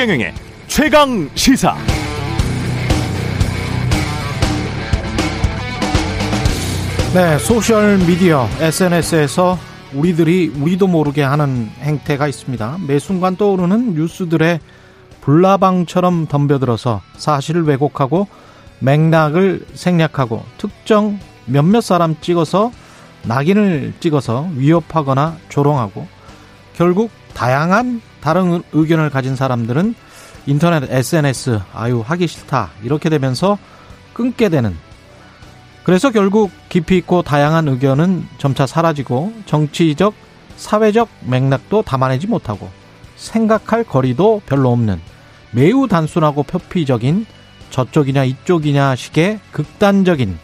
[0.00, 0.32] 최경영의
[0.66, 1.76] 최강 시사.
[7.12, 9.58] 네, 소셜 미디어 SNS에서
[9.92, 12.78] 우리들이 우리도 모르게 하는 행태가 있습니다.
[12.88, 14.60] 매 순간 떠오르는 뉴스들의
[15.20, 18.26] 불나방처럼 덤벼들어서 사실을 왜곡하고
[18.78, 22.72] 맥락을 생략하고 특정 몇몇 사람 찍어서
[23.24, 26.08] 낙인을 찍어서 위협하거나 조롱하고
[26.72, 29.94] 결국 다양한 다른 의견을 가진 사람들은
[30.46, 33.58] 인터넷 SNS 아유 하기 싫다 이렇게 되면서
[34.12, 34.76] 끊게 되는
[35.84, 40.14] 그래서 결국 깊이 있고 다양한 의견은 점차 사라지고 정치적
[40.56, 42.68] 사회적 맥락도 담아내지 못하고
[43.16, 45.00] 생각할 거리도 별로 없는
[45.52, 47.26] 매우 단순하고 표피적인
[47.70, 50.38] 저쪽이냐 이쪽이냐 식의 극단적인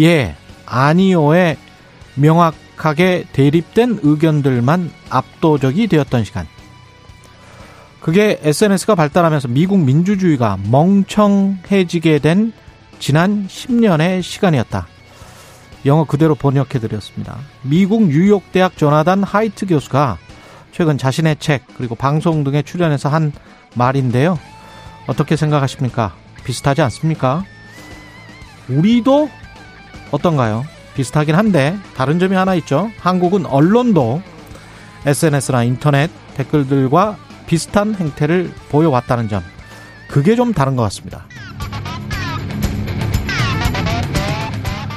[0.00, 1.56] 예 아니오의
[2.14, 6.46] 명확하게 대립된 의견들만 압도적이 되었던 시간.
[8.02, 12.52] 그게 SNS가 발달하면서 미국 민주주의가 멍청해지게 된
[12.98, 14.88] 지난 10년의 시간이었다.
[15.86, 17.38] 영어 그대로 번역해 드렸습니다.
[17.62, 20.18] 미국 뉴욕대학 조나단 하이트 교수가
[20.72, 23.32] 최근 자신의 책 그리고 방송 등에 출연해서 한
[23.74, 24.38] 말인데요.
[25.06, 26.14] 어떻게 생각하십니까?
[26.44, 27.44] 비슷하지 않습니까?
[28.68, 29.28] 우리도
[30.10, 30.64] 어떤가요?
[30.94, 32.90] 비슷하긴 한데 다른 점이 하나 있죠.
[32.98, 34.22] 한국은 언론도
[35.06, 37.16] SNS나 인터넷 댓글들과
[37.52, 39.42] 비슷한 행태를 보여왔다는 점.
[40.08, 41.26] 그게 좀 다른 것 같습니다.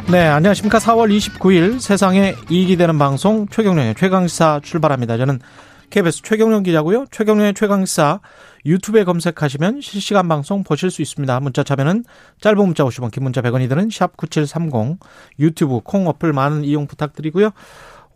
[0.09, 0.77] 네, 안녕하십니까.
[0.77, 5.17] 4월 29일 세상에 이익이 되는 방송 최경련의 최강시사 출발합니다.
[5.17, 5.41] 저는
[5.89, 7.07] KBS 최경련 기자고요.
[7.11, 8.21] 최경련의 최강시사
[8.65, 11.37] 유튜브에 검색하시면 실시간 방송 보실 수 있습니다.
[11.41, 12.05] 문자 참여는
[12.39, 14.97] 짧은 문자 50원, 긴 문자 100원이 드는 샵 9730
[15.39, 17.51] 유튜브 콩 어플 많은 이용 부탁드리고요.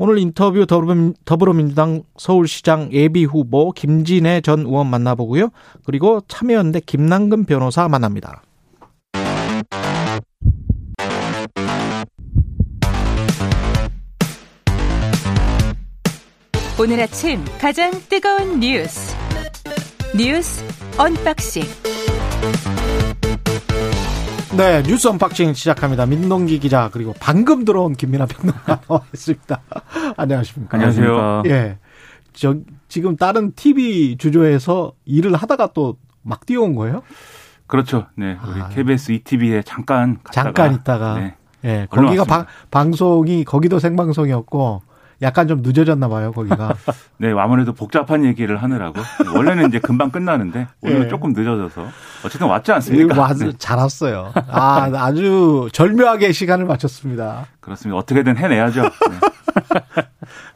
[0.02, 0.66] 오늘 인터뷰
[1.26, 5.50] 더불어민주당 서울시장 예비 후보 김진애 전 의원 만나보고요.
[5.84, 8.42] 그리고 참여연대 김남근 변호사 만납니다.
[16.80, 19.14] 오늘 아침 가장 뜨거운 뉴스
[20.16, 20.64] 뉴스
[20.98, 21.64] unboxing
[24.58, 26.06] 네 뉴스 unboxing 시작합니다.
[26.06, 29.62] 민동기 기자 그리고 방금 들어온 김민아 평론가 나와 있습니다.
[30.18, 30.76] 안녕하십니까?
[30.76, 31.44] 안녕하세요.
[31.46, 31.78] 예,
[32.34, 32.56] 저
[32.88, 37.02] 지금 다른 TV 주조에서 일을 하다가 또 막 뛰어온 거예요?
[37.66, 38.08] 그렇죠.
[38.16, 38.70] 네, 우리 아.
[38.70, 41.36] KBS 2TV에 잠깐 갔다가, 잠깐 있다가 네,
[41.66, 42.26] 예, 얼른 거기가 왔습니다.
[42.26, 44.82] 방, 방송이 거기도 생방송이었고
[45.22, 46.76] 약간 좀 늦어졌나 봐요, 거기가.
[47.18, 49.02] 네, 아무래도 복잡한 얘기를 하느라고
[49.36, 51.02] 원래는 이제 금방 끝나는데 오늘 예.
[51.02, 51.88] 은 조금 늦어져서
[52.26, 53.26] 어쨌든 왔지 않습니까?
[53.26, 54.32] 아주 네, 잘 왔어요.
[54.48, 57.46] 아, 아주 절묘하게 시간을 맞췄습니다.
[57.60, 57.98] 그렇습니다.
[57.98, 58.84] 어떻게든 해내야죠.
[58.84, 58.90] 네.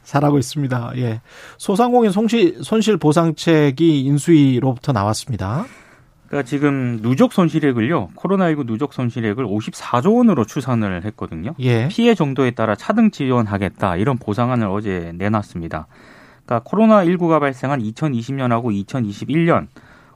[0.04, 0.92] 잘하고 있습니다.
[0.96, 1.20] 예.
[1.58, 5.64] 소상공인 손실, 손실 보상책이 인수위로부터 나왔습니다.
[6.34, 8.08] 그러니까 지금 누적 손실액을요.
[8.16, 11.54] 코로나19 누적 손실액을 54조 원으로 추산을 했거든요.
[11.60, 11.86] 예.
[11.86, 15.86] 피해 정도에 따라 차등 지원하겠다 이런 보상안을 어제 내놨습니다.
[16.44, 19.68] 그러니까 코로나19가 발생한 2020년하고 2021년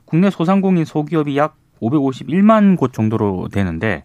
[0.03, 4.03] 국내 소상공인 소기업이 약 551만 곳 정도로 되는데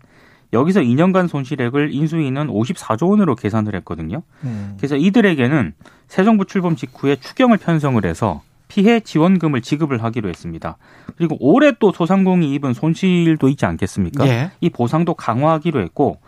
[0.52, 4.22] 여기서 2년간 손실액을 인수위는 54조 원으로 계산을 했거든요.
[4.44, 4.74] 음.
[4.76, 5.72] 그래서 이들에게는
[6.06, 10.76] 새 정부 출범 직후에 추경을 편성을 해서 피해 지원금을 지급을 하기로 했습니다.
[11.16, 14.26] 그리고 올해 또 소상공인이 입은 손실도 있지 않겠습니까?
[14.26, 14.50] 예.
[14.60, 16.18] 이 보상도 강화하기로 했고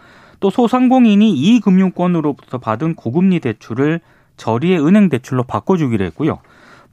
[0.40, 4.00] 또 소상공인이 이 금융권으로부터 받은 고금리 대출을
[4.36, 6.38] 저리의 은행 대출로 바꿔주기로 했고요.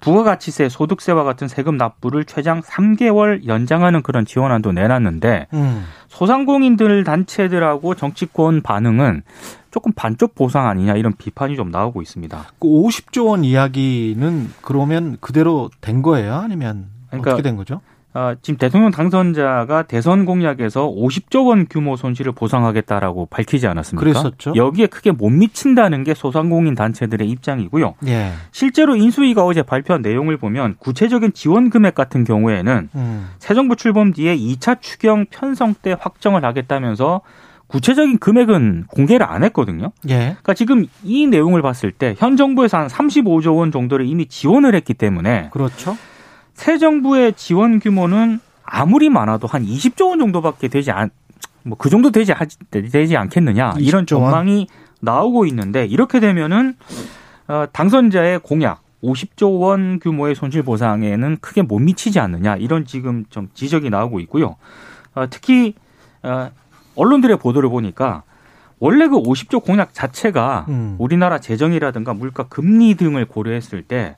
[0.04, 5.86] 부가가치세, 소득세와 같은 세금 납부를 최장 3개월 연장하는 그런 지원안도 내놨는데 음.
[6.10, 9.24] 소상공인들 단체들하고 정치권 반응은
[9.72, 12.46] 조금 반쪽 보상 아니냐 이런 비판이 좀 나오고 있습니다.
[12.60, 16.36] 그 50조 원 이야기는 그러면 그대로 된 거예요?
[16.36, 17.80] 아니면 그러니까 어떻게 된 거죠?
[18.16, 24.00] 아, 지금 대통령 당선자가 대선 공약에서 50조 원 규모 손실을 보상하겠다라고 밝히지 않았습니까?
[24.00, 24.54] 그랬었죠.
[24.56, 27.96] 여기에 크게 못 미친다는 게 소상공인 단체들의 입장이고요.
[28.08, 28.32] 예.
[28.52, 33.30] 실제로 인수위가 어제 발표한 내용을 보면 구체적인 지원 금액 같은 경우에는 음.
[33.40, 37.22] 새 정부 출범 뒤에 2차 추경 편성 때 확정을 하겠다면서
[37.66, 39.92] 구체적인 금액은 공개를 안 했거든요.
[40.10, 40.18] 예.
[40.18, 44.94] 그러니까 지금 이 내용을 봤을 때 현 정부에서 한 35조 원 정도를 이미 지원을 했기
[44.94, 45.98] 때문에 그렇죠.
[46.64, 51.10] 새 정부의 지원 규모는 아무리 많아도 한 20조 원 정도밖에 되지 않,
[51.64, 54.32] 뭐 그 정도 되지, 하- 되지 않겠느냐 이런 20조 원?
[54.32, 54.68] 전망이
[55.02, 56.76] 나오고 있는데 이렇게 되면은
[57.50, 63.50] 어, 당선자의 공약 50조 원 규모의 손실 보상에는 크게 못 미치지 않느냐 이런 지금 좀
[63.54, 64.56] 지적이 나오고 있고요.
[65.16, 65.74] 어, 특히
[66.24, 66.50] 어,
[66.96, 68.24] 언론들의 보도를 보니까
[68.80, 70.96] 원래 그 50조 공약 자체가 음.
[70.98, 74.16] 우리나라 재정이라든가 물가 금리 등을 고려했을 때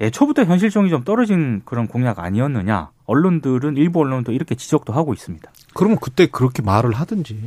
[0.00, 2.88] 애초부터 현실성이 좀 떨어진 그런 공약 아니었느냐.
[3.06, 5.50] 언론들은 일부 언론도 이렇게 지적도 하고 있습니다.
[5.74, 7.38] 그러면 그때 그렇게 말을 하든지.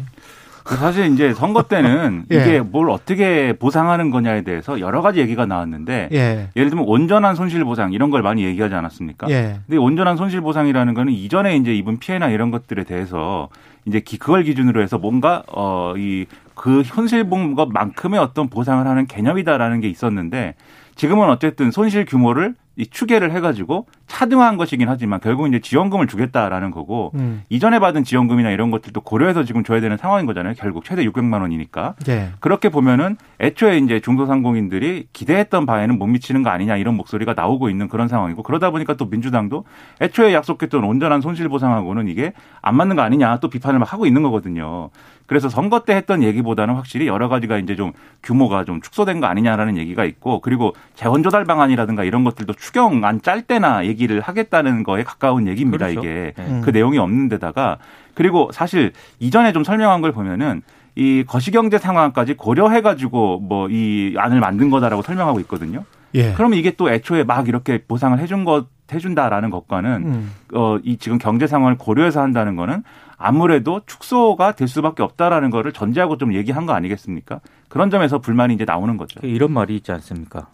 [0.66, 2.36] 사실 이제 선거 때는 예.
[2.36, 6.50] 이게 뭘 어떻게 보상하는 거냐에 대해서 여러 가지 얘기가 나왔는데 예.
[6.58, 9.30] 예를 들면 온전한 손실 보상 이런 걸 많이 얘기하지 않았습니까?
[9.30, 9.60] 예.
[9.66, 13.48] 근데 온전한 손실 보상이라는 거는 이전에 이제 입은 피해나 이런 것들에 대해서
[13.86, 19.88] 이제 기- 그걸 기준으로 해서 뭔가 어이그 손실 본 것만큼의 어떤 보상을 하는 개념이다라는 게
[19.88, 20.56] 있었는데
[20.98, 27.12] 지금은 어쨌든 손실 규모를 이 추계를 해가지고 차등화한 것이긴 하지만 결국 이제 지원금을 주겠다라는 거고
[27.15, 27.44] 음.
[27.50, 30.53] 이전에 받은 지원금이나 이런 것들도 고려해서 지금 줘야 되는 상황인 거잖아요.
[30.57, 31.95] 결국 최대 600만 원이니까.
[32.07, 32.29] 예.
[32.39, 37.88] 그렇게 보면은 애초에 이제 중소상공인들이 기대했던 바에는 못 미치는 거 아니냐 이런 목소리가 나오고 있는
[37.89, 39.65] 그런 상황이고 그러다 보니까 또 민주당도
[40.00, 44.21] 애초에 약속했던 온전한 손실 보상하고는 이게 안 맞는 거 아니냐 또 비판을 막 하고 있는
[44.21, 44.91] 거거든요.
[45.27, 47.91] 그래서 선거 때 했던 얘기보다는 확실히 여러 가지가 이제 좀
[48.24, 53.22] 규모가 좀 축소된 거 아니냐라는 얘기가 있고 그리고 재원 조달 방안이라든가 이런 것들도 추경 안
[53.22, 55.88] 짤 때나 얘기를 하겠다는 거에 가까운 얘기입니다.
[55.88, 56.02] 그렇죠.
[56.02, 56.62] 이게 네.
[56.66, 57.78] 그 내용이 없는 데다가
[58.14, 60.62] 그리고 사실 이전에 좀 설명한 걸 보면은
[60.96, 65.86] 이 거시경제 상황까지 고려해가지고 뭐 이 안을 만든 거다라고 설명하고 있거든요.
[66.16, 66.34] 예.
[66.34, 70.31] 그러면 이게 또 애초에 막 이렇게 보상을 해준 것 해준다라는 것과는 음.
[70.54, 72.84] 어이 지금 경제 상황을 고려해서 한다는 거는
[73.18, 77.40] 아무래도 축소가 될 수밖에 없다라는 거를 전제하고 좀 얘기한 거 아니겠습니까?
[77.70, 79.20] 그런 점에서 불만이 이제 나오는 거죠.
[79.24, 80.48] 이런 말이 있지 않습니까?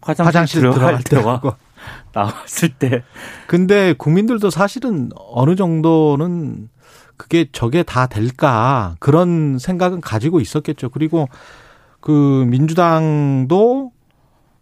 [0.00, 1.40] 화장실, 화장실 들어갈 들어갈 때와.
[2.12, 3.02] 나왔을 때
[3.46, 6.68] 근데 국민들도 사실은 어느 정도는
[7.16, 10.88] 그게 저게 다 될까 그런 생각은 가지고 있었겠죠.
[10.88, 11.28] 그리고
[12.00, 13.92] 그 민주당도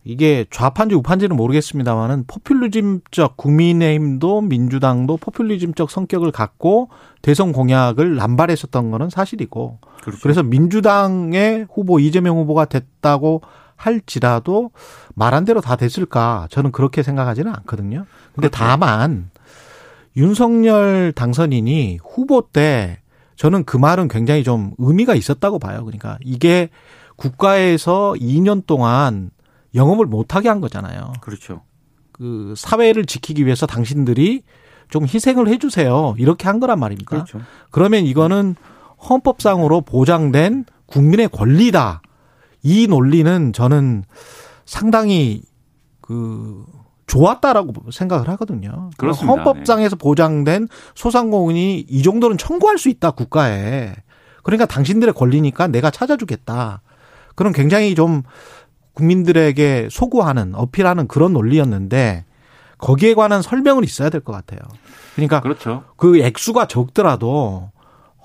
[0.05, 6.89] 이게 좌파인지 우파인지는 모르겠습니다만은 포퓰리즘적 국민의힘도 민주당도 포퓰리즘적 성격을 갖고
[7.21, 10.21] 대선 공약을 남발했었던 거는 사실이고 그렇죠.
[10.23, 13.43] 그래서 민주당의 후보 이재명 후보가 됐다고
[13.79, 14.73] 할지라도
[15.15, 16.49] 말한 대로 다 됐을까?
[16.51, 18.05] 저는 그렇게 생각하지는 않거든요.
[18.35, 19.31] 근데 다만
[20.17, 22.99] 윤석열 당선인이 후보 때
[23.37, 25.85] 저는 그 말은 굉장히 좀 의미가 있었다고 봐요.
[25.85, 26.69] 그러니까 이게
[27.17, 29.31] 국가에서 2년 동안
[29.75, 31.13] 영업을 못하게 한 거잖아요.
[31.21, 31.63] 그렇죠.
[32.11, 34.43] 그 사회를 지키기 위해서 당신들이
[34.91, 36.17] 좀 희생을 해주세요.
[36.19, 37.11] 이렇게 한 거란 말입니다.
[37.11, 37.41] 그렇죠.
[37.71, 38.57] 그러면 이거는
[39.09, 42.03] 헌법상으로 보장된 국민의 권리다.
[42.63, 44.05] 이 논리는 저는
[44.65, 45.43] 상당히
[46.01, 46.65] 그
[47.07, 48.91] 좋았다라고 생각을 하거든요.
[48.97, 49.35] 그렇습니다.
[49.35, 49.43] 네.
[49.43, 53.95] 헌법상에서 보장된 소상공인이 이 정도는 청구할 수 있다 국가에.
[54.43, 56.83] 그러니까 당신들의 권리니까 내가 찾아주겠다.
[57.35, 58.23] 그런 굉장히 좀
[58.95, 62.25] 국민들에게 소구하는 어필하는 그런 논리였는데
[62.79, 64.61] 거기에 관한 설명은 있어야 될 것 같아요.
[65.15, 65.85] 그러니까 그렇죠.
[65.97, 67.71] 그 액수가 적더라도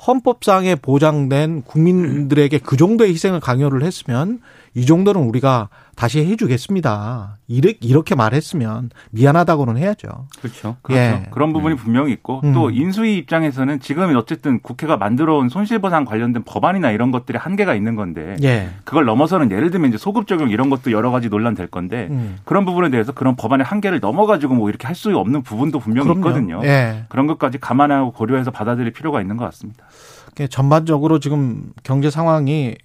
[0.06, 4.40] 헌법상에 보장된 국민들에게 그 정도의 희생을 강요를 했으면
[4.74, 7.38] 이 정도는 우리가 다시 해주겠습니다.
[7.48, 10.08] 이렇게, 이렇게 말했으면 미안하다고는 해야죠.
[10.42, 10.76] 그렇죠.
[10.82, 11.00] 그렇죠.
[11.02, 11.28] 예.
[11.32, 12.54] 그런 부분이 분명히 있고 음.
[12.54, 18.36] 또 인수위 입장에서는 지금 어쨌든 국회가 만들어온 손실보상 관련된 법안이나 이런 것들이 한계가 있는 건데
[18.44, 18.70] 예.
[18.84, 22.38] 그걸 넘어서는 예를 들면 이제 소급 적용 이런 것도 여러 가지 논란 될 건데 음.
[22.44, 26.30] 그런 부분에 대해서 그런 법안의 한계를 넘어가지고 뭐 이렇게 할 수 없는 부분도 분명히 그럼요.
[26.30, 26.62] 있거든요.
[26.64, 27.04] 예.
[27.10, 29.86] 그런 것까지 감안하고 고려해서 받아들일 필요가 있는 것 같습니다.
[30.50, 32.76] 전반적으로 지금 경제 상황이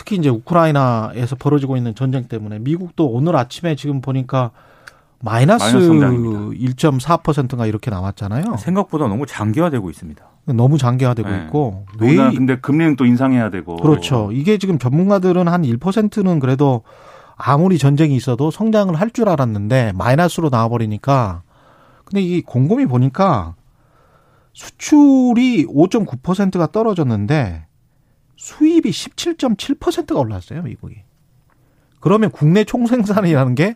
[0.00, 4.50] 특히 이제 우크라이나에서 벌어지고 있는 전쟁 때문에 미국도 오늘 아침에 지금 보니까
[5.22, 6.40] 마이너스 마이너스 성장입니다.
[6.74, 8.56] 1.4%가 이렇게 나왔잖아요.
[8.56, 10.24] 생각보다 너무 장기화되고 있습니다.
[10.54, 11.42] 너무 장기화되고 네.
[11.44, 14.30] 있고 왜 근데 금리는 또 인상해야 되고 그렇죠.
[14.32, 16.82] 이게 지금 전문가들은 한 1%는 그래도
[17.36, 21.42] 아무리 전쟁이 있어도 성장을 할 줄 알았는데 마이너스로 나와 버리니까
[22.06, 23.54] 근데 이 곰곰이 보니까
[24.54, 27.66] 수출이 5.9%가 떨어졌는데
[28.40, 30.96] 수입이 17.7%가 올랐어요, 미국이.
[32.00, 33.74] 그러면 국내 총생산이라는 게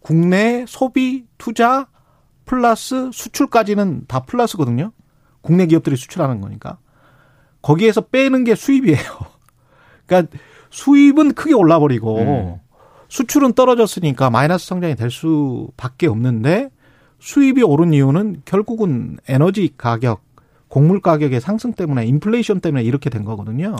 [0.00, 1.88] 국내 소비, 투자,
[2.44, 4.92] 플러스 수출까지는 다 플러스거든요.
[5.40, 6.76] 국내 기업들이 수출하는 거니까.
[7.62, 8.98] 거기에서 빼는 게 수입이에요.
[10.04, 10.36] 그러니까
[10.68, 12.56] 수입은 크게 올라버리고 음.
[13.08, 16.68] 수출은 떨어졌으니까 마이너스 성장이 될 수밖에 없는데
[17.20, 20.23] 수입이 오른 이유는 결국은 에너지 가격,
[20.74, 23.76] 곡물 가격의 상승 때문에 인플레이션 때문에 이렇게 된 거거든요.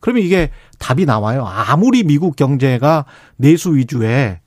[0.00, 1.46] 그러면 이게 답이 나와요.
[1.46, 4.38] 아무리 미국 경제가 내수 위주의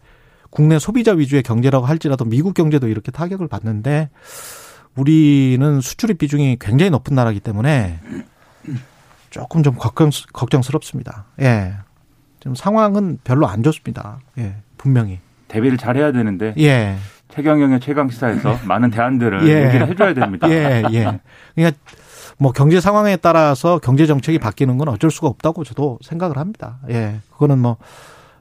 [0.51, 4.11] 국내 소비자 위주의 경제라고 할지라도 미국 경제도 이렇게 타격을 받는데
[4.95, 7.99] 우리는 수출입 비중이 굉장히 높은 나라이기 때문에
[9.31, 11.25] 조금 좀 걱정, 걱정스럽습니다.
[11.41, 11.73] 예.
[12.39, 14.19] 지금 상황은 별로 안 좋습니다.
[14.37, 14.57] 예.
[14.77, 15.17] 분명히.
[15.47, 16.97] 대비를 잘해야 되는데 예.
[17.29, 19.67] 최경영의 최강 시사에서 많은 대안들을 예.
[19.67, 20.49] 얘기를 해줘야 됩니다.
[20.49, 21.19] 예, 예.
[21.55, 21.77] 그러니까
[22.37, 26.79] 뭐 경제 상황에 따라서 경제 정책이 바뀌는 건 어쩔 수가 없다고 저도 생각을 합니다.
[26.89, 27.19] 예.
[27.31, 27.77] 그거는 뭐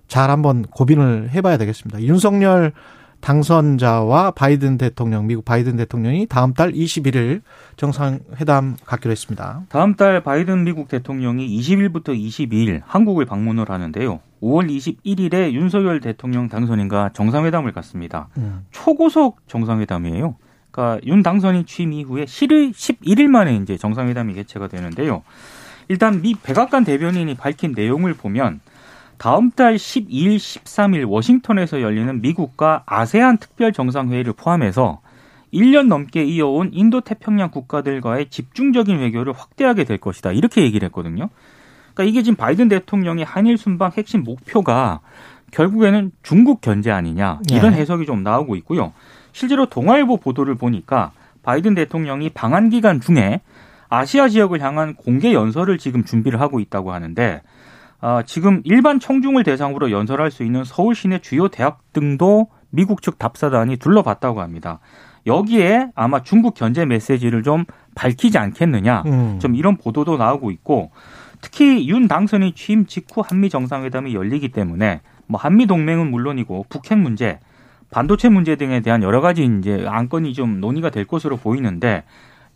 [0.09, 2.03] 잘 한번 고민을 해봐야 되겠습니다.
[2.03, 2.73] 윤석열
[3.21, 7.43] 당선자와 바이든 대통령, 미국 바이든 대통령이 다음 달 21일
[7.77, 9.63] 정상회담 갖기로 했습니다.
[9.69, 14.21] 다음 달 바이든 미국 대통령이 20일부터 22일 한국을 방문을 하는데요.
[14.43, 18.29] 5월 21일에 윤석열 대통령 당선인과 정상회담을 갖습니다.
[18.37, 18.65] 음.
[18.71, 20.37] 초고속 정상회담이에요.
[20.71, 25.23] 그러니까 윤 당선인 취임 이후에 11일, 11일 만에 이제 정상회담이 개최가 되는데요.
[25.89, 28.61] 일단 미 백악관 대변인이 밝힌 내용을 보면
[29.19, 35.01] 다음 달 12일, 13일 워싱턴에서 열리는 미국과 아세안 특별 정상회의를 포함해서
[35.53, 40.33] 1년 넘게 이어온 인도 태평양 국가들과의 집중적인 외교를 확대하게 될 것이다.
[40.33, 41.31] 이렇게 얘기를 했거든요.
[41.95, 45.01] 그러니까 이게 지금 바이든 대통령의 한일 순방 핵심 목표가
[45.51, 47.79] 결국에는 중국 견제 아니냐 이런 예.
[47.79, 48.93] 해석이 좀 나오고 있고요.
[49.33, 53.41] 실제로 동아일보 보도를 보니까 바이든 대통령이 방한 기간 중에
[53.89, 57.43] 아시아 지역을 향한 공개 연설을 지금 준비를 하고 있다고 하는데
[58.01, 63.19] 어, 지금 일반 청중을 대상으로 연설할 수 있는 서울 시내 주요 대학 등도 미국 측
[63.19, 64.79] 답사단이 둘러봤다고 합니다.
[65.27, 67.65] 여기에 아마 중국 견제 메시지를 좀
[67.95, 69.39] 밝히지 않겠느냐, 음.
[69.41, 70.91] 좀 이런 보도도 나오고 있고,
[71.41, 77.39] 특히 윤 당선인 취임 직후 한미 정상회담이 열리기 때문에 뭐 한미 동맹은 물론이고 북핵 문제,
[77.91, 82.05] 반도체 문제 등에 대한 여러 가지 이제 안건이 좀 논의가 될 것으로 보이는데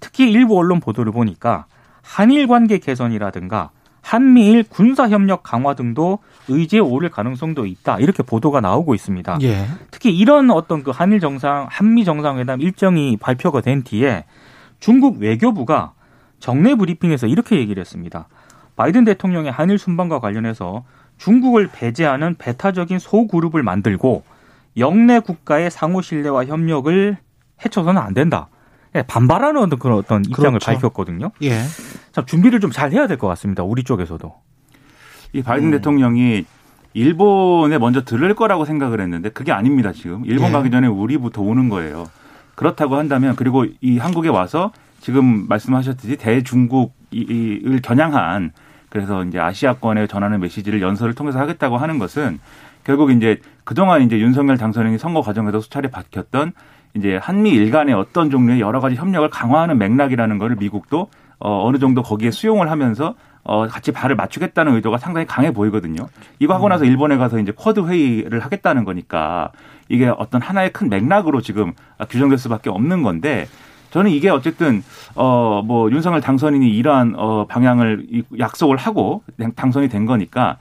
[0.01, 1.67] 특히 일부 언론 보도를 보니까
[2.03, 3.71] 한일 관계 개선이라든가
[4.03, 6.19] 한미일 군사 협력 강화 등도
[6.49, 7.99] 의제에 오를 가능성도 있다.
[7.99, 9.39] 이렇게 보도가 나오고 있습니다.
[9.43, 9.67] 예.
[9.91, 14.25] 특히 이런 어떤 그 한일 정상, 한미 정상회담 일정이 발표가 된 뒤에
[14.81, 15.95] 중국 외교부가
[16.41, 18.29] 정례 브리핑에서 이렇게 얘기를 했습니다.
[18.75, 20.85] 바이든 대통령의 한일 순방과 관련해서
[21.19, 24.25] 중국을 배제하는 배타적인 소그룹을 만들고
[24.77, 27.17] 영내 국가의 상호 신뢰와 협력을
[27.65, 28.49] 해쳐서는 안 된다.
[28.95, 30.67] 예, 반발하는 어떤 그런 어떤 입장을 그렇죠.
[30.67, 31.31] 밝혔거든요.
[31.43, 31.61] 예.
[32.13, 33.63] 참 준비를 좀 잘 해야 될 것 같습니다.
[33.63, 34.33] 우리 쪽에서도.
[35.35, 35.71] 이 바이든 음.
[35.73, 36.45] 대통령이
[36.95, 39.93] 일본에 먼저 들을 거라고 생각을 했는데 그게 아닙니다.
[39.93, 40.53] 지금 일본 예.
[40.53, 42.05] 가기 전에 우리부터 오는 거예요.
[42.55, 46.91] 그렇다고 한다면 그리고 이 한국에 와서 지금 말씀하셨듯이 대중국을
[47.83, 48.53] 겨냥한
[48.91, 52.41] 그래서 이제 아시아권에 전하는 메시지를 연설을 통해서 하겠다고 하는 것은
[52.85, 56.53] 결국 이제 그동안 이제 윤석열 당선인이 선거 과정에서 수차례 밝혔던
[56.97, 61.09] 이제 한미 일 간의 어떤 종류의 여러 가지 협력을 강화하는 맥락이라는 것을 미국도
[61.39, 66.07] 어, 어느 정도 거기에 수용을 하면서 어, 같이 발을 맞추겠다는 의도가 상당히 강해 보이거든요.
[66.39, 69.51] 이거 하고 나서 일본에 가서 이제 쿼드 회의를 하겠다는 거니까
[69.89, 71.73] 이게 어떤 하나의 큰 맥락으로 지금
[72.09, 73.47] 규정될 수밖에 없는 건데
[73.91, 74.83] 저는 이게 어쨌든
[75.17, 79.23] 어 뭐 윤석열 당선인이 이러한 어 방향을 약속을 하고
[79.57, 80.57] 당선이 된 거니까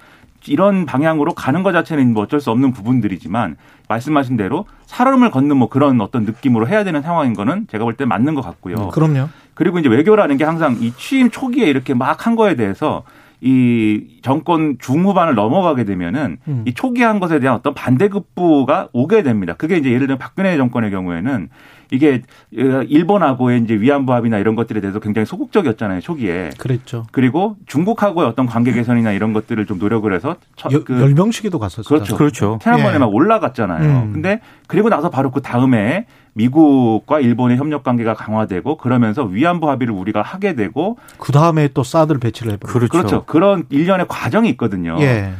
[0.47, 3.57] 이런 방향으로 가는 것 자체는 뭐 어쩔 수 없는 부분들이지만
[3.87, 8.05] 말씀하신 대로 사람을 걷는 뭐 그런 어떤 느낌으로 해야 되는 상황인 거는 제가 볼 때
[8.05, 8.75] 맞는 것 같고요.
[8.75, 9.29] 네, 그럼요.
[9.53, 13.03] 그리고 이제 외교라는 게 항상 이 취임 초기에 이렇게 막 한 거에 대해서
[13.41, 16.63] 이 정권 중후반을 넘어가게 되면은 음.
[16.67, 19.55] 이 초기에 한 것에 대한 어떤 반대급부가 오게 됩니다.
[19.57, 21.49] 그게 이제 예를 들면 박근혜 정권의 경우에는
[21.91, 22.21] 이게
[22.51, 26.51] 일본하고의 이제 위안부 합의나 이런 것들에 대해서 굉장히 소극적이었잖아요 초기에.
[26.57, 27.05] 그랬죠.
[27.11, 30.37] 그리고 중국하고의 어떤 관계 개선이나 이런 것들을 좀 노력을 해서
[30.71, 31.89] 여, 그 열병식에도 갔었죠.
[31.89, 32.15] 그렇죠.
[32.15, 32.59] 그렇죠.
[32.61, 32.97] 태양권에 예.
[32.97, 34.03] 막 올라갔잖아요.
[34.03, 34.13] 음.
[34.13, 40.21] 근데 그리고 나서 바로 그 다음에 미국과 일본의 협력 관계가 강화되고 그러면서 위안부 합의를 우리가
[40.21, 42.91] 하게 되고 그 다음에 또 사드를 배치를 해버리고 그렇죠.
[42.91, 43.25] 그렇죠.
[43.25, 44.97] 그런 일련의 과정이 있거든요.
[45.01, 45.33] 예.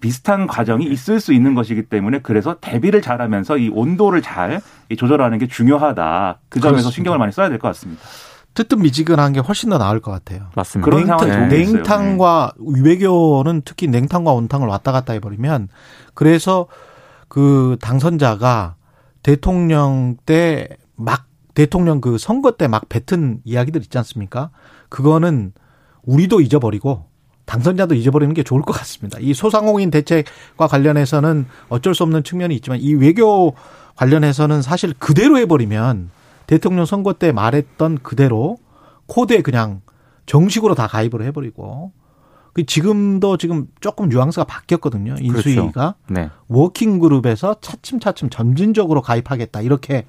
[0.00, 4.60] 비슷한 과정이 있을 수 있는 것이기 때문에 그래서 대비를 잘하면서 이 온도를 잘
[4.94, 6.40] 조절하는 게 중요하다.
[6.50, 6.94] 그 점에서 그렇습니다.
[6.94, 8.02] 신경을 많이 써야 될 것 같습니다.
[8.54, 10.48] 뜨뜻미지근한 게 훨씬 더 나을 것 같아요.
[10.56, 10.90] 맞습니다.
[10.90, 12.80] 그런 냉탕, 냉탕과 네.
[12.82, 15.68] 외교는 특히 냉탕과 온탕을 왔다 갔다 해버리면
[16.14, 16.66] 그래서
[17.28, 18.74] 그 당선자가
[19.28, 24.50] 대통령 때 막 대통령 그 선거 때 막 뱉은 이야기들 있지 않습니까?
[24.88, 25.52] 그거는
[26.02, 27.04] 우리도 잊어버리고
[27.44, 29.18] 당선자도 잊어버리는 게 좋을 것 같습니다.
[29.20, 33.54] 이 소상공인 대책과 관련해서는 어쩔 수 없는 측면이 있지만 이 외교
[33.96, 36.08] 관련해서는 사실 그대로 해버리면
[36.46, 38.56] 대통령 선거 때 말했던 그대로
[39.08, 39.82] 쿼드에 그냥
[40.24, 41.97] 정식으로 다 가입을 해버리고 그
[42.64, 45.16] 지금도 지금 조금 뉘앙스가 바뀌었거든요.
[45.20, 45.94] 인수위가 그렇죠.
[46.08, 46.30] 네.
[46.48, 50.06] working group에서 차츰차츰 점진적으로 가입하겠다 이렇게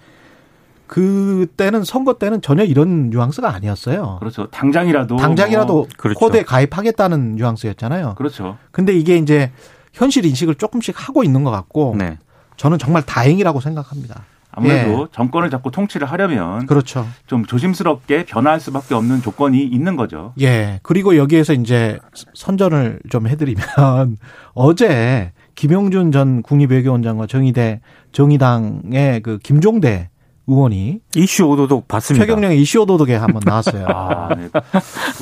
[0.88, 4.18] 그때는 선거 때는 전혀 이런 뉘앙스가 아니었어요.
[4.20, 4.50] 그렇죠.
[4.50, 5.88] 당장이라도 당장이라도 뭐.
[5.98, 6.20] 그렇죠.
[6.20, 8.16] 쿼드에 가입하겠다는 뉘앙스였잖아요.
[8.16, 8.58] 그렇죠.
[8.72, 9.52] 근데 이게 이제
[9.94, 12.18] 현실 인식을 조금씩 하고 있는 것 같고 네.
[12.58, 14.24] 저는 정말 다행이라고 생각합니다.
[14.52, 15.06] 아무래도 예.
[15.12, 17.08] 정권을 잡고 통치를 하려면 그렇죠.
[17.28, 20.34] 좀 조심스럽게 변화할 수밖에 없는 조건이 있는 거죠.
[20.42, 20.80] 예.
[20.82, 22.00] 그리고 여기에서 이제
[22.34, 23.66] 선전을 좀 해드리면
[24.54, 30.10] 어제 김용준 전 국립외교원장과 정의대 정의당의 그 김종대
[30.48, 32.26] 의원이 이슈 오도독 봤습니다.
[32.26, 33.86] 최경령의 이슈 오도독에 한번 나왔어요.
[33.94, 34.50] 아, 네.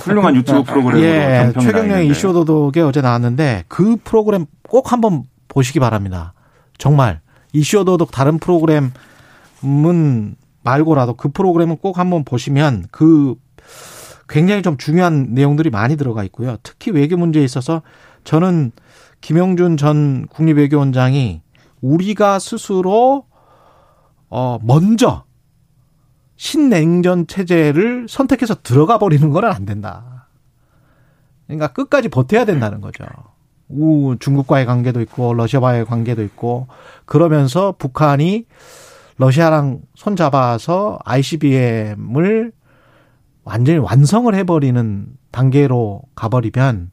[0.03, 6.34] 훌륭한 유튜브 프로그램으로 예, 최경령의 이슈 오도독에 어제 나왔는데 그 프로그램 꼭 한번 보시기 바랍니다.
[6.77, 7.19] 정말
[7.51, 8.91] 이슈 도덕 다른 프로그램
[9.63, 13.35] 은 말고라도 그 프로그램은 꼭 한번 보시면 그
[14.29, 16.57] 굉장히 좀 중요한 내용들이 많이 들어가 있고요.
[16.63, 17.81] 특히 외교 문제에 있어서
[18.23, 18.71] 저는
[19.21, 21.41] 김영준 전 국립외교원장이
[21.81, 23.25] 우리가 스스로
[24.29, 25.23] 어 먼저
[26.35, 30.27] 신냉전 체제를 선택해서 들어가 버리는 건 안 된다.
[31.47, 33.05] 그러니까 끝까지 버텨야 된다는 거죠.
[33.69, 36.67] 우 중국과의 관계도 있고 러시아와의 관계도 있고
[37.05, 38.45] 그러면서 북한이
[39.17, 42.51] 러시아랑 손잡아서 ICBM을
[43.43, 46.91] 완전히 완성을 해버리는 단계로 가버리면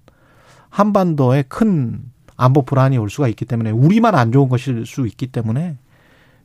[0.71, 2.01] 한반도에 큰
[2.37, 5.77] 안보 불안이 올 수가 있기 때문에 우리만 안 좋은 것일 수 있기 때문에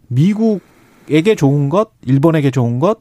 [0.08, 3.00] 미국에게 좋은 것, 일본에게 좋은 것,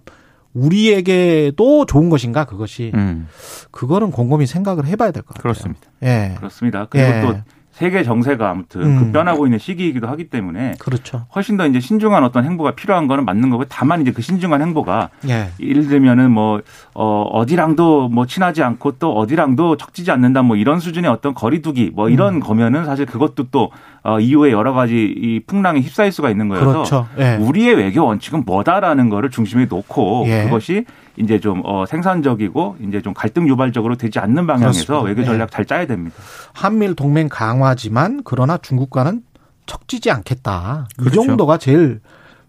[0.55, 3.29] 우리에게도 좋은 것인가 그것이 음.
[3.71, 5.43] 그거는 곰곰이 생각을 해봐야 될 것 같아요.
[5.43, 5.91] 그렇습니다.
[6.03, 6.87] 예, 그렇습니다.
[6.89, 7.21] 그리고 예.
[7.21, 7.37] 또
[7.79, 8.99] 세계 정세가 아무튼 음.
[8.99, 11.27] 급변하고 있는 시기이기도 하기 때문에 그렇죠.
[11.33, 15.11] 훨씬 더 이제 신중한 어떤 행보가 필요한 거는 맞는 거고 다만 이제 그 신중한 행보가
[15.29, 15.51] 예.
[15.61, 16.61] 예를 들면은 뭐
[16.95, 22.09] 어, 어디랑도 뭐 친하지 않고 또 어디랑도 적지지 않는다 뭐 이런 수준의 어떤 거리두기 뭐
[22.09, 22.41] 이런 음.
[22.41, 23.71] 거면은 사실 그것도 또
[24.03, 27.07] 어, 이후에 여러 가지 이 풍랑에 휩싸일 수가 있는 거여서 그렇죠.
[27.19, 27.37] 예.
[27.37, 30.45] 우리의 외교 원칙은 뭐다라는 거를 중심에 놓고 예.
[30.45, 30.85] 그것이
[31.19, 35.01] 이제 좀 어, 생산적이고 이제 좀 갈등 유발적으로 되지 않는 방향에서 그렇습니다.
[35.01, 35.57] 외교 전략 네.
[35.57, 36.17] 잘 짜야 됩니다.
[36.53, 39.23] 한미일 동맹 강화지만 그러나 중국과는
[39.67, 40.89] 척지지 않겠다.
[40.97, 41.25] 그 그렇죠.
[41.25, 42.01] 정도가 제일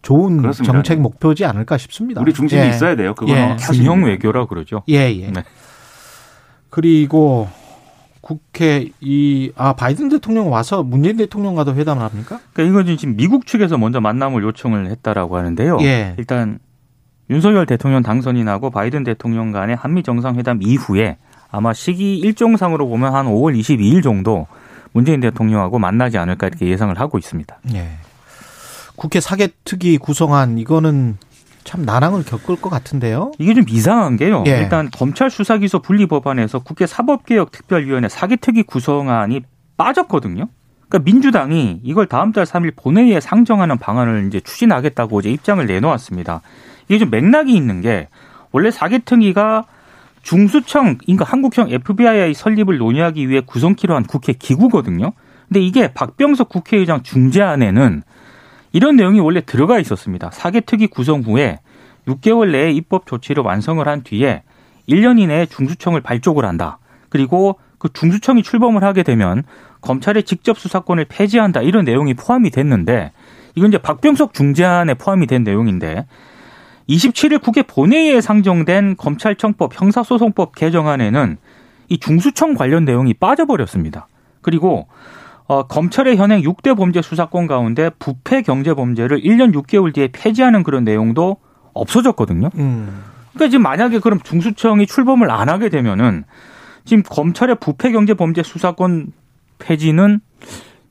[0.02, 0.72] 좋은 그렇습니다.
[0.74, 2.22] 정책 목표지 않을까 싶습니다.
[2.22, 2.70] 우리 중심이 예.
[2.70, 3.14] 있어야 돼요.
[3.16, 3.56] 그거는 예.
[3.74, 4.84] 균형 외교라 그러죠.
[4.88, 5.32] 예, 예.
[5.32, 5.44] 네.
[6.70, 7.50] 그리고
[8.22, 12.40] 국회 이 아 바이든 대통령 와서 문재인 대통령과도 회담을 합니까?
[12.54, 15.80] 그러니까 이건 지금 미국 측에서 먼저 만남을 요청을 했다라고 하는데요.
[15.82, 16.14] 예.
[16.18, 16.60] 일단
[17.30, 21.18] 윤석열 대통령 당선이 나고 바이든 대통령 간의 한미 정상회담 이후에
[21.52, 24.48] 아마 시기 일정상으로 보면 한 5월 22일 정도
[24.92, 27.60] 문재인 대통령하고 만나지 않을까 이렇게 예상을 하고 있습니다.
[27.74, 27.90] 예.
[28.96, 31.18] 국회 사개특위 구성안 이거는
[31.64, 33.32] 참 난항을 겪을 것 같은데요.
[33.38, 34.44] 이게 좀 이상한 게요.
[34.48, 34.62] 예.
[34.62, 39.42] 일단 검찰 수사기소 분리 법안에서 국회 사법개혁 특별위원회 사개특위 구성안이
[39.78, 40.48] 빠졌거든요.
[40.90, 46.42] 그러니까 민주당이 이걸 다음 달 3일 본회의에 상정하는 방안을 이제 추진하겠다고 이제 입장을 내놓았습니다.
[46.90, 48.10] 이게 좀 맥락이 있는 게
[48.52, 49.66] 원래 사개특위가
[50.22, 55.14] 중수청, 그러니까 한국형 FBI 설립을 논의하기 위해 구성키로 한 국회 기구거든요.
[55.48, 58.04] 근데 이게 박병석 국회의장 중재안에는
[58.72, 60.30] 이런 내용이 원래 들어가 있었습니다.
[60.32, 61.60] 사개특위 구성 후에
[62.08, 64.44] 6개월 내에 입법 조치를 완성을 한 뒤에
[64.88, 66.80] 1년 이내에 중수청을 발족을 한다.
[67.10, 69.44] 그리고 그 중수청이 출범을 하게 되면
[69.82, 71.62] 검찰의 직접 수사권을 폐지한다.
[71.62, 73.12] 이런 내용이 포함이 됐는데
[73.56, 76.06] 이건 이제 박병석 중재안에 포함이 된 내용인데
[76.90, 81.38] 27일 국회 본회의에 상정된 검찰청법 형사소송법 개정안에는
[81.90, 84.08] 이 중수청 관련 내용이 빠져버렸습니다.
[84.42, 84.88] 그리고
[85.48, 90.84] 어, 검찰의 현행 6대 범죄 수사권 가운데 부패 경제 범죄를 1년 6개월 뒤에 폐지하는 그런
[90.84, 91.38] 내용도
[91.74, 92.50] 없어졌거든요.
[92.56, 93.04] 음.
[93.34, 96.24] 그러니까 지금 만약에 그럼 중수청이 출범을 안 하게 되면은
[96.86, 99.12] 지금 검찰의 부패 경제 범죄 수사권
[99.60, 100.22] 폐지는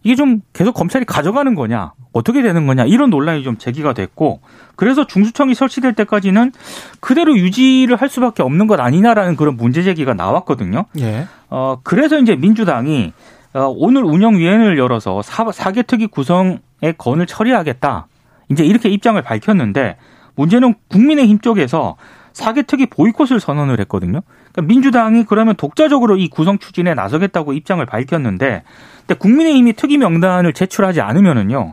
[0.03, 4.41] 이게 좀 계속 검찰이 가져가는 거냐 어떻게 되는 거냐 이런 논란이 좀 제기가 됐고
[4.77, 6.53] 그래서 중수청이 설치될 때까지는
[7.01, 10.87] 그대로 유지를 할 수밖에 없는 것 아니냐라는 그런 문제 제기가 나왔거든요.
[11.01, 11.27] 예.
[11.51, 13.13] 어 그래서 이제 민주당이
[13.55, 16.61] 어, 오늘 운영위원회를 열어서 사, 사개 특위 구성의
[16.97, 18.07] 건을 처리하겠다.
[18.51, 19.97] 이제 이렇게 입장을 밝혔는데
[20.35, 21.97] 문제는 국민의힘 쪽에서
[22.33, 24.21] 사개특위 보이콧을 선언을 했거든요.
[24.53, 28.63] 그러니까 민주당이 그러면 독자적으로 이 구성 추진에 나서겠다고 입장을 밝혔는데
[29.09, 31.73] 근데 국민의힘이 특위 명단을 제출하지 않으면은요.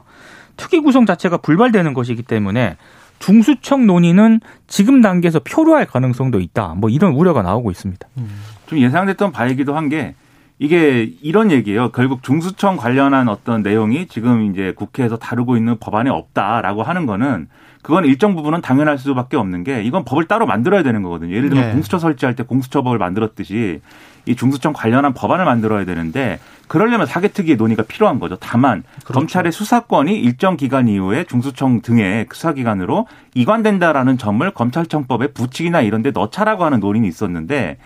[0.55, 2.77] 특위 구성 자체가 불발되는 것이기 때문에
[3.19, 6.75] 중수청 논의는 지금 단계에서 표류할 가능성도 있다.
[6.77, 8.07] 뭐 이런 우려가 나오고 있습니다.
[8.67, 10.15] 좀 예상됐던 바이기도 한 게
[10.57, 11.91] 이게 이런 얘기예요.
[11.91, 17.49] 결국 중수청 관련한 어떤 내용이 지금 이제 국회에서 다루고 있는 법안에 없다라고 하는 거는
[17.85, 21.35] 그건 일정 부분은 당연할 수밖에 없는 게 이건 법을 따로 만들어야 되는 거거든요.
[21.35, 21.71] 예를 들면 네.
[21.71, 23.79] 공수처 설치할 때 공수처법을 만들었듯이
[24.25, 28.37] 이 중수청 관련한 법안을 만들어야 되는데 그러려면 사개특위의 논의가 필요한 거죠.
[28.39, 29.13] 다만 그렇죠.
[29.13, 36.65] 검찰의 수사권이 일정 기간 이후에 중수청 등의 수사기관으로 이관된다라는 점을 검찰청법에 부칙이나 이런 데 넣자라고
[36.65, 37.77] 하는 논의는 있었는데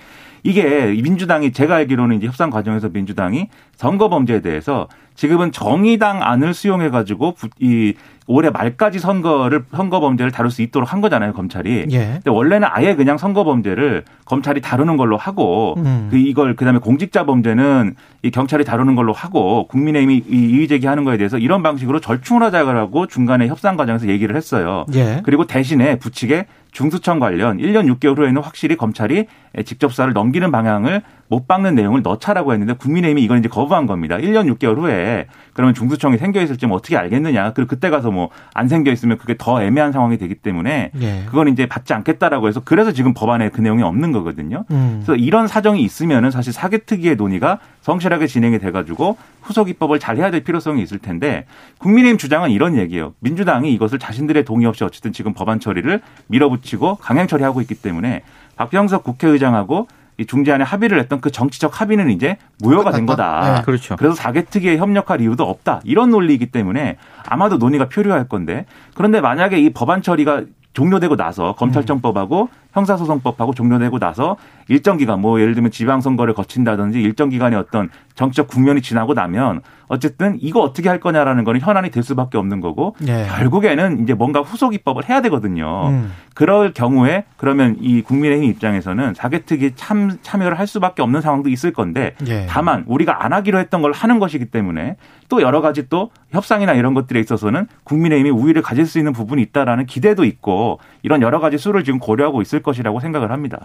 [0.44, 6.90] 이게 민주당이 제가 알기로는 이제 협상 과정에서 민주당이 선거 범죄에 대해서 지금은 정의당 안을 수용해
[6.90, 7.94] 가지고 이
[8.28, 11.88] 올해 말까지 선거를 선거 범죄를 다룰 수 있도록 한 거잖아요 검찰이.
[11.90, 12.06] 예.
[12.16, 16.10] 근데 원래는 아예 그냥 선거 범죄를 검찰이 다루는 걸로 하고 음.
[16.12, 21.38] 그 이걸 그다음에 공직자 범죄는 이 경찰이 다루는 걸로 하고 국민의힘이 이의 제기하는 거에 대해서
[21.38, 24.86] 이런 방식으로 절충을 하자고 중간에 협상 과정에서 얘기를 했어요.
[24.94, 25.22] 예.
[25.24, 29.26] 그리고 대신에 부칙에 중수청 관련 1년 6개월 후에는 확실히 검찰이
[29.66, 34.18] 직접 수사를 넘기는 방향을 못 박는 내용을 넣자라고 했는데 국민의힘이 이걸 이제 거부 한 겁니다.
[34.18, 37.54] 1년 6개월 후에 그러면 중수청이 생겨 있을지 뭐 어떻게 알겠느냐.
[37.54, 41.24] 그리고 그때 가서 뭐 안 생겨 있으면 그게 더 애매한 상황이 되기 때문에 예.
[41.26, 44.66] 그건 이제 받지 않겠다라고 해서 그래서 지금 법안에 그 내용이 없는 거거든요.
[44.72, 45.02] 음.
[45.06, 50.44] 그래서 이런 사정이 있으면은 사실 사개특위의 논의가 성실하게 진행이 돼가지고 후속 입법을 잘 해야 될
[50.44, 51.46] 필요성이 있을 텐데
[51.80, 53.14] 국민의힘 주장은 이런 얘기예요.
[53.20, 58.24] 민주당이 이것을 자신들의 동의 없이 어쨌든 지금 법안 처리를 밀어붙이고 강행 처리하고 있기 때문에
[58.56, 63.06] 박병석 국회의장하고 이 중재안에 합의를 했던 그 정치적 합의는 이제 무효가 된.
[63.06, 63.56] 거다.
[63.56, 63.62] 네.
[63.64, 63.96] 그렇죠.
[63.96, 65.82] 그래서 사개특위에 협력할 이유도 없다.
[65.84, 72.50] 이런 논리이기 때문에 아마도 논의가 필요할 건데 그런데 만약에 이 법안 처리가 종료되고 나서 검찰청법하고
[72.80, 74.38] 형사소송법하고 종료되고 나서
[74.68, 80.38] 일정 기간 뭐 예를 들면 지방선거를 거친다든지 일정 기간의 어떤 정치적 국면이 지나고 나면 어쨌든
[80.40, 83.26] 이거 어떻게 할 거냐라는 거는 현안이 될 수밖에 없는 거고 예.
[83.28, 85.88] 결국에는 이제 뭔가 후속 입법을 해야 되거든요.
[85.90, 86.12] 음.
[86.36, 92.14] 그럴 경우에 그러면 이 국민의힘 입장에서는 사개특위 참 참여를 할 수밖에 없는 상황도 있을 건데
[92.28, 92.46] 예.
[92.48, 94.96] 다만 우리가 안 하기로 했던 걸 하는 것이기 때문에
[95.28, 99.88] 또 여러 가지 또 협상이나 이런 것들에 있어서는 국민의힘이 우위를 가질 수 있는 부분이 있다라는
[99.88, 103.60] 기대도 있고 이런 여러 가지 수를 지금 고려하고 있을 것이라고 생각을 합니다.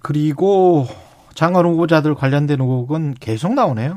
[0.00, 0.86] 그리고
[1.34, 3.94] 장관 후보자들 관련된 의혹은 계속 나오네요.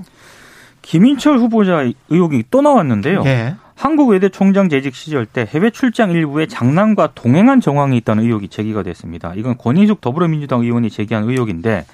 [0.82, 3.24] 김인철 후보자 의혹이 또 나왔는데요.
[3.26, 3.56] 예.
[3.76, 9.34] 한국외대 총장 재직 시절 때 해외 출장 일부에 장난과 동행한 정황이 있다는 의혹이 제기가 됐습니다.
[9.36, 11.86] 이건 권인숙 더불어민주당 의원이 제기한 의혹인데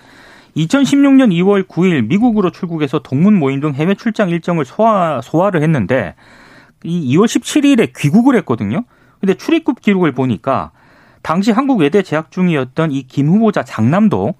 [0.58, 6.16] 2016년 2월 9일 미국으로 출국해서 동문 모임 등 해외 출장 일정을 소화, 소화를 했는데
[6.84, 8.84] 이 2월 17일에 귀국을 했거든요.
[9.20, 10.72] 근데 출입국 기록을 보니까
[11.28, 14.34] 당시 한국 외대 재학 중이었던 이 김 후보자 장남도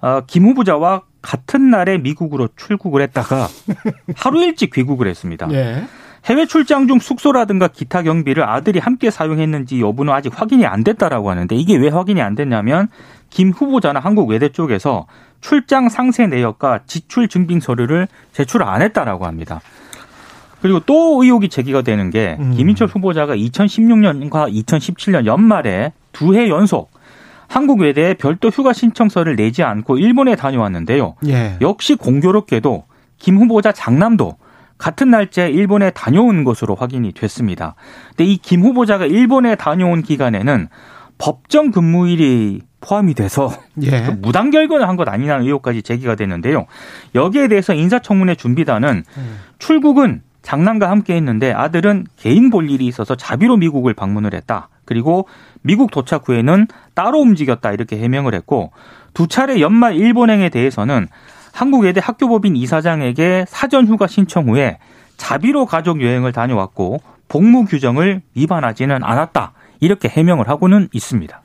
[0.00, 3.48] 어, 김 후보자와 같은 날에 미국으로 출국을 했다가
[4.16, 5.46] 하루 일찍 귀국을 했습니다.
[5.52, 5.84] 예.
[6.24, 11.54] 해외 출장 중 숙소라든가 기타 경비를 아들이 함께 사용했는지 여부는 아직 확인이 안 됐다라고 하는데
[11.54, 12.88] 이게 왜 확인이 안 됐냐면
[13.28, 15.06] 김 후보자나 한국 외대 쪽에서
[15.42, 19.60] 출장 상세 내역과 지출 증빙 서류를 제출 안 했다라고 합니다.
[20.62, 22.52] 그리고 또 의혹이 제기가 되는 게 음.
[22.56, 26.90] 김인철 후보자가 2016년과 2017년 연말에 두 해 연속
[27.48, 31.14] 한국 외대에 별도 휴가 신청서를 내지 않고 일본에 다녀왔는데요.
[31.28, 31.56] 예.
[31.60, 32.84] 역시 공교롭게도
[33.18, 34.36] 김 후보자 장남도
[34.78, 37.74] 같은 날짜에 일본에 다녀온 것으로 확인이 됐습니다.
[38.16, 40.68] 근데 이 김 후보자가 일본에 다녀온 기간에는
[41.18, 43.50] 법정 근무일이 포함이 돼서
[43.82, 44.00] 예.
[44.20, 46.66] 무단 결근을 한 것 아니냐는 의혹까지 제기가 됐는데요.
[47.14, 49.38] 여기에 대해서 인사청문회 준비단은 음.
[49.58, 54.68] 출국은 장남과 함께 했는데 아들은 개인 볼 일이 있어서 자비로 미국을 방문을 했다.
[54.86, 55.28] 그리고
[55.60, 58.72] 미국 도착 후에는 따로 움직였다 이렇게 해명을 했고
[59.12, 61.08] 두 차례 연말 일본행에 대해서는
[61.52, 64.78] 한국외대 학교법인 이사장에게 사전 휴가 신청 후에
[65.16, 71.40] 자비로 가족 여행을 다녀왔고 복무 규정을 위반하지는 않았다 이렇게 해명을 하고는 있습니다.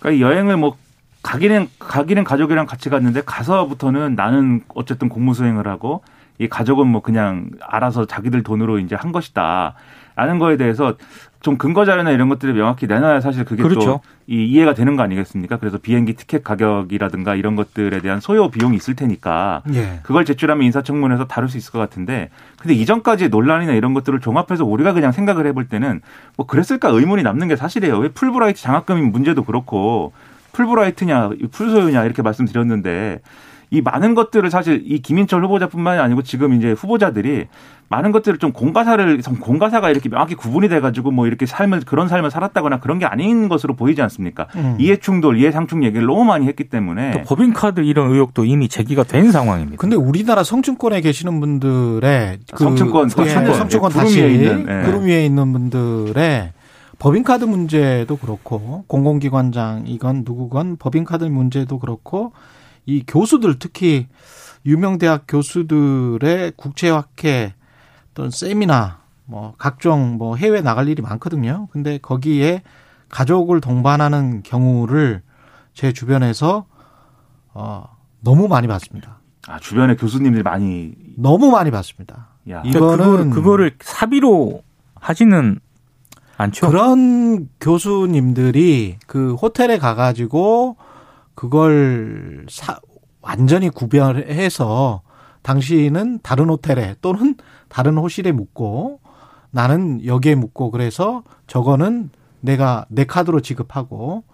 [0.00, 0.76] 그러니까 이 여행을 뭐
[1.22, 6.02] 가기는 가기는 가족이랑 같이 갔는데 가서부터는 나는 어쨌든 공무 수행을 하고
[6.38, 9.74] 이 가족은 뭐 그냥 알아서 자기들 돈으로 이제 한 것이다.
[10.16, 10.96] 라는 거에 대해서
[11.40, 14.02] 좀 근거 자료나 이런 것들을 명확히 내놔야 사실 그게 그렇죠.
[14.26, 15.56] 또이 이해가 되는 거 아니겠습니까?
[15.56, 20.00] 그래서 비행기 티켓 가격이라든가 이런 것들에 대한 소요 비용이 있을 테니까 예.
[20.02, 24.92] 그걸 제출하면 인사청문회에서 다룰 수 있을 것 같은데 근데 이전까지의 논란이나 이런 것들을 종합해서 우리가
[24.92, 26.02] 그냥 생각을 해볼 때는
[26.36, 27.98] 뭐 그랬을까 의문이 남는 게 사실이에요.
[27.98, 30.12] 왜 풀브라이트 장학금 문제도 그렇고
[30.52, 33.20] 풀브라이트냐 full소유냐 이렇게 말씀드렸는데
[33.70, 37.46] 이 많은 것들을 사실 이 김인철 후보자뿐만이 아니고 지금 이제 후보자들이
[37.90, 42.78] 많은 것들을 좀 공가사를 공가사가 이렇게 명확히 구분이 돼가지고 뭐 이렇게 삶을 그런 삶을 살았다거나
[42.78, 44.46] 그런 게 아닌 것으로 보이지 않습니까?
[44.54, 44.76] 음.
[44.78, 49.02] 이해 충돌, 이해 상충 얘기를 너무 많이 했기 때문에 또 법인카드 이런 의혹도 이미 제기가
[49.02, 49.76] 된 상황입니다.
[49.80, 54.66] 근데 우리나라 성층권에 계시는 분들의 그 성층권, 예, 성층권, 성층권 예, 구름 다시 위에 있는,
[54.68, 54.86] 예.
[54.86, 56.52] 구름 위에 있는 분들의
[57.00, 62.32] 법인카드 문제도 그렇고 공공기관장이건 누구건 법인카드 문제도 그렇고
[62.86, 64.06] 이 교수들 특히
[64.64, 67.54] 유명 대학 교수들의 국제학회
[68.20, 71.68] 또는 세미나 뭐 각종 뭐 해외 나갈 일이 많거든요.
[71.72, 72.62] 근데 거기에
[73.08, 75.22] 가족을 동반하는 경우를
[75.72, 76.66] 제 주변에서
[77.54, 77.84] 어
[78.20, 79.20] 너무 많이 봤습니다.
[79.48, 82.28] 아, 주변에 교수님들이 많이 너무 많이 봤습니다.
[82.50, 84.62] 야, 그러니까 이거는 그거를, 그거를 사비로
[84.96, 85.58] 하지는
[86.36, 86.68] 않죠.
[86.68, 90.76] 그런 교수님들이 그 호텔에 가가지고
[91.34, 92.78] 그걸 사,
[93.22, 95.00] 완전히 구별해서
[95.42, 97.36] 당신은 다른 호텔에 또는
[97.68, 99.00] 다른 호실에 묵고
[99.50, 104.24] 나는 여기에 묵고 그래서 저거는 내가 내 카드로 지급하고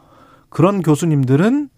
[0.48, 1.70] 그런 교수님들은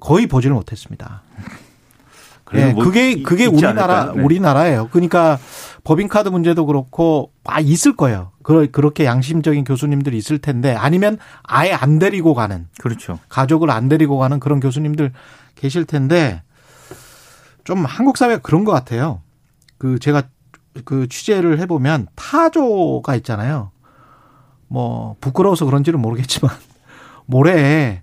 [0.00, 1.22] 거의 보지를 못했습니다.
[2.54, 4.12] 예, 뭐 그게 있- 그게 우리나라?
[4.14, 4.22] 네.
[4.22, 4.88] 우리나라예요.
[4.92, 5.38] 그러니까
[5.82, 8.30] 법인카드 문제도 그렇고 아 있을 거예요.
[8.42, 13.18] 그 그렇게 양심적인 교수님들이 있을 텐데 아니면 아예 안 데리고 가는 그렇죠.
[13.28, 15.12] 가족을 안 데리고 가는 그런 교수님들
[15.56, 16.42] 계실 텐데
[17.64, 19.20] 좀 한국 사회가 그런 것 같아요.
[19.78, 20.22] 그 제가
[20.84, 23.70] 그 취재를 해보면 타조가 있잖아요.
[24.68, 26.50] 뭐 부끄러워서 그런지는 모르겠지만
[27.26, 28.02] 모래에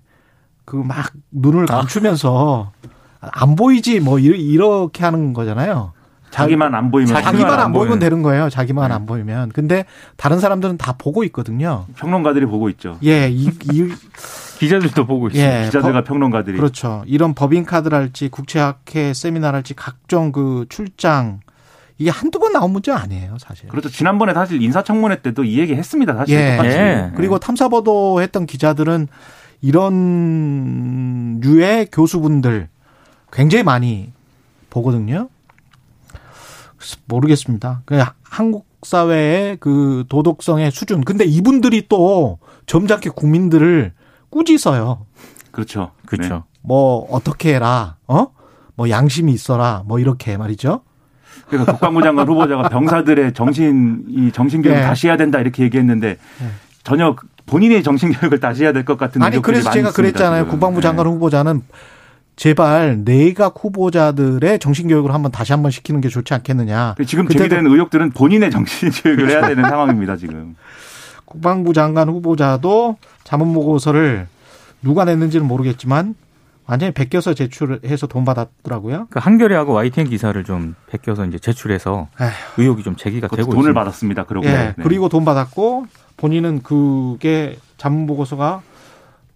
[0.64, 2.72] 그 막 눈을 감추면서
[3.20, 5.92] 안 보이지 뭐 이- 이렇게 하는 거잖아요.
[6.32, 7.98] 자기만 안 보이면 자기만 안 보이면 보이는.
[7.98, 8.48] 되는 거예요.
[8.50, 8.94] 자기만 네.
[8.94, 9.50] 안 보이면.
[9.50, 9.84] 근데
[10.16, 11.86] 다른 사람들은 다 보고 있거든요.
[11.96, 12.98] 평론가들이 보고 있죠.
[13.04, 13.88] 예, 이, 이
[14.58, 15.60] 기자들도 보고 있습니다.
[15.62, 17.02] 예, 기자들과 법- 평론가들이 그렇죠.
[17.06, 21.40] 이런 법인카드랄지 국제학회 세미나랄지 각종 그 출장
[21.98, 23.68] 이게 한두 번 나온 문제 아니에요, 사실.
[23.68, 23.88] 그렇죠.
[23.88, 26.16] 지난번에 사실 인사청문회 때도 이 얘기 했습니다.
[26.16, 26.58] 사실 예.
[26.64, 27.12] 예.
[27.14, 29.06] 그리고 탐사보도 했던 기자들은
[29.60, 32.68] 이런 류의 교수분들
[33.32, 34.12] 굉장히 많이
[34.70, 35.28] 보거든요.
[37.06, 37.82] 모르겠습니다.
[37.84, 41.02] 그 한국 사회의 그 도덕성의 수준.
[41.04, 43.92] 근데 이분들이 또 점잖게 국민들을
[44.30, 45.06] 꾸짖어요.
[45.50, 45.92] 그렇죠.
[46.06, 46.44] 그렇죠.
[46.62, 47.96] 뭐 어떻게 해라.
[48.06, 48.26] 어?
[48.74, 49.82] 뭐 양심이 있어라.
[49.86, 50.80] 뭐 이렇게 말이죠.
[51.48, 54.80] 그러니까 국방부 장관 후보자가 병사들의 정신 이 정신 교육 예.
[54.80, 56.16] 다시 해야 된다 이렇게 얘기했는데
[56.82, 57.14] 전혀
[57.46, 60.42] 본인의 정신 교육을 다시 해야 될 것 같은 아니 그래서 제가 있습니다, 그랬잖아요.
[60.44, 60.50] 지금.
[60.52, 60.82] 국방부 네.
[60.82, 61.62] 장관 후보자는
[62.36, 66.96] 제발 내각 후보자들의 정신 교육을 한번 다시 한번 시키는 게 좋지 않겠느냐.
[67.06, 70.56] 지금 그때도 제기되는 의혹들은 본인의 정신 교육을 해야 되는 상황입니다 지금.
[71.24, 74.26] 국방부 장관 후보자도 자문 보고서를
[74.82, 76.14] 누가 냈는지는 모르겠지만
[76.66, 79.08] 완전히 베껴서 제출해서 돈 받았더라고요.
[79.10, 82.30] 그 한겨레하고 YTN 기사를 좀 베껴서 이제 제출해서 에휴.
[82.62, 83.80] 의혹이 좀 제기가 되고 돈을 있습니다.
[83.80, 84.24] 받았습니다.
[84.24, 84.52] 그러고 예.
[84.52, 84.74] 네.
[84.82, 88.62] 그리고 돈 받았고 본인은 그게 자문 보고서가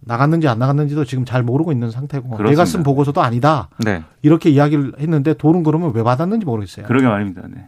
[0.07, 2.49] 나갔는지 안 나갔는지도 지금 잘 모르고 있는 상태고 그렇습니다.
[2.49, 3.69] 내가 쓴 보고서도 아니다.
[3.77, 4.03] 네.
[4.21, 6.85] 이렇게 이야기를 했는데 돈은 그러면 왜 받았는지 모르겠어요.
[6.85, 7.43] 그러게 말입니다.
[7.47, 7.67] 네.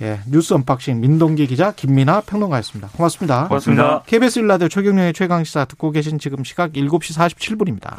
[0.00, 2.88] 예, 뉴스 unboxing 민동기 기자 김민아 평론가였습니다.
[2.88, 3.48] 고맙습니다.
[3.48, 4.02] 고맙습니다.
[4.06, 7.96] KBS 1라디오 최경영의 최강 시사 듣고 계신 지금 시각 7시 47분입니다.